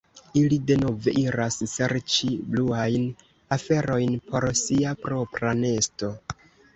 [0.39, 3.03] Ili denove iras serĉi bluajn
[3.57, 6.11] aferojn por sia propra nesto.